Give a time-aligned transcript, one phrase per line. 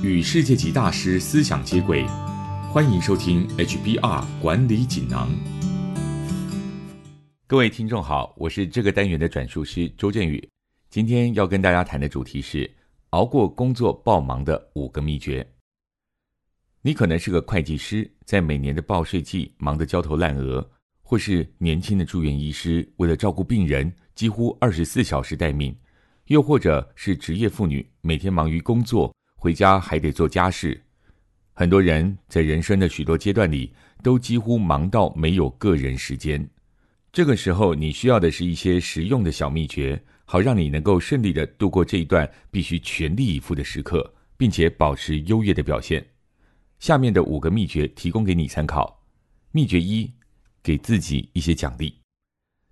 [0.00, 2.06] 与世界级大师思想接轨，
[2.70, 5.28] 欢迎收听 HBR 管理锦囊。
[7.48, 10.48] 各位听众好，我是这个单元的转述师周振宇。
[10.88, 12.70] 今天要跟大家谈的主题是
[13.10, 15.44] 熬过工作爆忙的五个秘诀。
[16.80, 20.64] 你可能是个会计师，在每年的报税季忙得焦头烂额，
[21.02, 25.76] 或是年轻的住院医师，为了照顾病人，几乎二十四小时待命。
[26.26, 30.78] 又或者是职业妇女，每天忙于工作，回家还得做家事。
[31.54, 36.46] 很多人在人生的许多阶段里，都几乎忙到没有个人时间。
[37.12, 46.04] 这个时候，你需要的是一些实用的小秘诀，好让你能够顺利的度过这一段必须全力以赴的时刻，并且保持优越的表现。
[46.80, 49.02] 下面的五个秘诀提供给你参考。
[49.52, 50.12] 秘诀一：
[50.62, 51.96] 给自己一些奖励。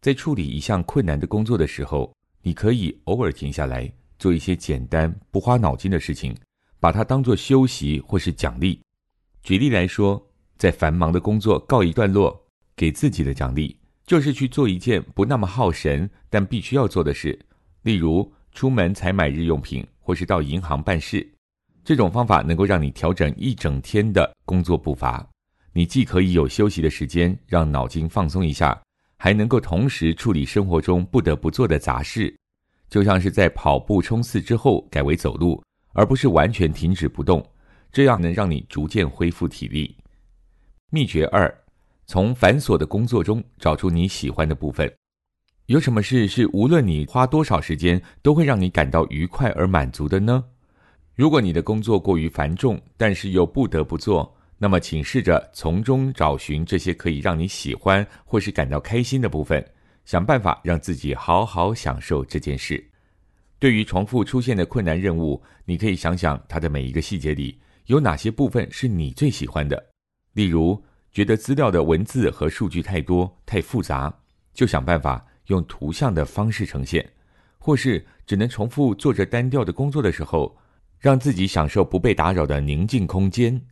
[0.00, 2.12] 在处理一项困难的工作的时候。
[2.44, 6.36] 你可以偶尔停下来做一些简单不花脑筋的事情，
[6.82, 8.82] 把它当做休息或是奖励。
[9.44, 10.20] 举例来说，
[10.58, 17.38] 在繁忙的工作告一段落，给自己的奖励就是去做一件不那么耗神但必须要做的事，
[17.82, 21.24] 例如出门采买日用品或是到银行办事。
[21.84, 25.24] 这种方法能够让你调整一整天的工作步伐，
[25.72, 28.76] 你既可以有休息的时间，让脑筋放松一下。
[29.16, 32.36] 还能够同时处理生活中不得不做的杂事，
[32.90, 35.62] 就像是在跑步冲刺之后改为走路，
[35.92, 37.44] 而不是完全停止不动，
[37.92, 39.96] 这样能让你逐渐恢复体力。
[40.90, 41.52] 秘诀二：
[42.06, 44.92] 从繁琐的工作中找出你喜欢的部分。
[45.66, 50.44] 有什么事是无论你花多少时间都会让你感到愉快而满足的呢？
[51.14, 54.36] 如果你的工作过于繁重，但是又不得不做。
[54.58, 59.64] 那么，请试着从中找寻这些可以让你喜欢或是感到开心的部分，
[60.04, 62.91] 想办法让自己好好享受这件事。
[63.62, 69.80] 对于重复出现的困难任务，你可以想想它的每一个细节里有哪些部分是你最喜欢的。
[70.32, 70.82] 例如，
[71.12, 74.12] 觉得资料的文字和数据太多太复杂，
[74.52, 77.00] 就想办法用图像的方式呈现；
[77.56, 80.58] 或是只能重复做着单调的工作的时候，
[80.98, 83.64] 让自己享受不被打扰的宁静空间。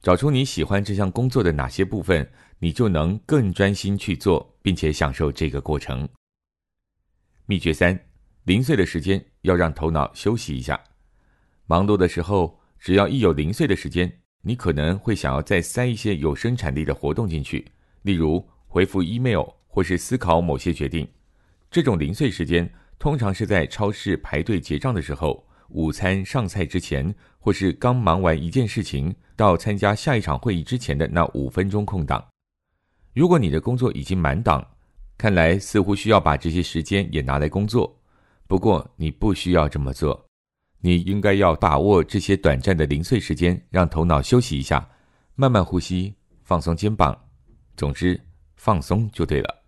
[0.00, 2.30] 找出你喜欢这项工作的哪些部分，
[2.60, 6.08] 你就能更专心去做，并且享受这个过程。
[7.46, 7.98] 秘诀三：
[8.44, 10.78] 零碎的时间要让头脑休息一下。
[11.66, 17.66] 忙碌的时候，只要一有零碎的时间，你可能会想要再塞一些有生产力的活动进去，
[18.02, 21.08] 例如回复 email 或是思考某些决定。
[21.70, 25.46] 这种零碎时间通常是在超市排队结账的时候。
[25.70, 32.24] 午餐上菜之前，或是刚忙完一件事情，到参加下一场会议之前的那五分钟空档。
[33.14, 34.64] 如果你的工作已经满档，
[35.16, 37.92] 看来似乎需要把这些时间也拿来工作。
[38.46, 40.28] 不过你不需要这么做，
[40.80, 44.88] 你应该要把握这些短暂的零碎时间，让头脑休息一下，
[45.34, 47.18] 慢慢呼吸，放松肩膀。
[47.76, 48.20] 总之，
[48.56, 49.64] 放松就对了。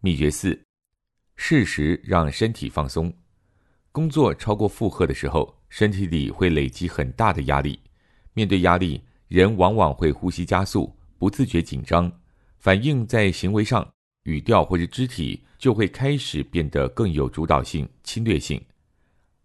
[0.00, 0.58] 秘诀四：
[1.36, 3.12] 适时让身体放松。
[3.90, 7.78] 工作超过负荷的时候，身体里会累积很大的压力。
[8.32, 12.10] 面对压力，人往往会呼吸加速，不自觉紧张，
[12.58, 13.92] 反应在行为上，
[14.24, 18.60] 语调或者肢体就会开始变得更有主导性、侵略性。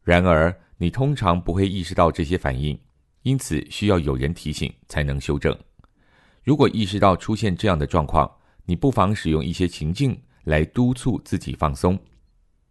[0.03, 2.79] 然而，你通常不会意识到这些反应，
[3.23, 5.57] 因此需要有人提醒才能修正。
[6.43, 8.31] 如果意识到出现这样的状况，
[8.65, 11.97] 你不妨使用一些情境来督促自己放松，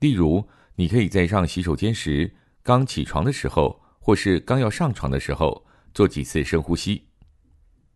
[0.00, 0.46] 例如。
[0.78, 2.30] 你可以在上洗手间时、
[2.62, 7.02] 刚起床的时候，或是刚要上床的时候做几次深呼吸。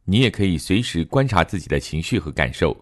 [0.05, 2.75] 你也可以随时观察自己的情绪和感受，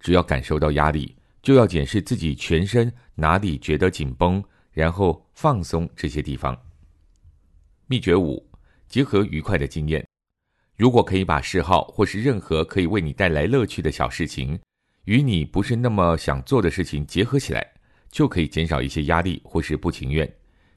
[0.00, 6.56] 只要感受到压力，就要检视自己全身哪里觉得紧绷，然后放松这些地方。
[7.86, 8.46] 秘诀五：
[8.88, 10.06] 结合愉快的经验。
[10.76, 14.58] 如果可以把嗜好或是任何可以为你带来乐趣的小事情，
[15.04, 17.74] 与你不是那么想做的事情结合起来。
[18.10, 20.32] 就可以减少一些压力或是不情愿，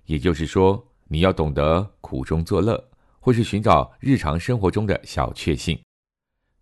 [0.08, 2.84] 也就是说，你要懂得苦中作乐，
[3.20, 5.80] 或是寻找日常生活中的小确幸。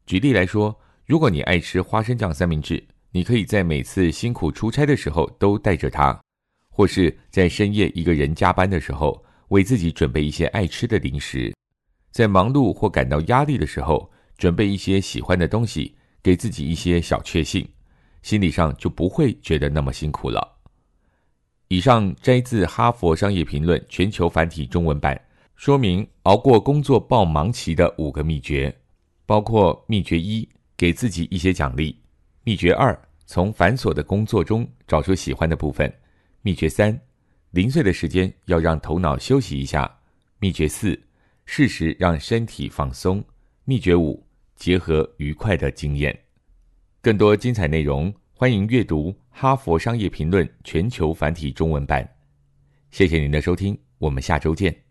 [0.06, 6.19] 举例来说，如果你爱吃花生酱三明治，你可以在每次辛苦出差的时候都带着它，
[6.72, 11.54] 或是在深夜一个人加班的时候，为自己准备一些爱吃的零食。
[12.10, 17.68] 在忙碌或感到压力的时候，准备一些喜欢的东西，给自己一些小确幸，
[18.24, 20.57] 心理上就不会觉得那么辛苦了。
[21.68, 25.22] 以上摘自《哈佛商业评论》全球繁体中文版，
[25.56, 28.75] 说明熬过工作爆忙期的五个秘诀，
[29.28, 31.95] 包括秘诀一：给自己一些奖励；
[32.44, 35.89] 秘诀二：从繁琐的工作中找出喜欢的部分；
[36.42, 37.00] 秘诀三：
[37.51, 39.86] 零碎的时间要让头脑休息一下；
[40.39, 41.00] 秘诀四：
[41.45, 43.24] 适时让身体放松。
[43.63, 44.24] 秘诀五：
[44.56, 46.18] 结合愉快的经验。
[47.01, 52.07] 更多精彩内容，欢迎阅读《哈佛商业评论》全球繁体中文版。
[52.92, 54.84] 谢谢您的收听，我们下周见。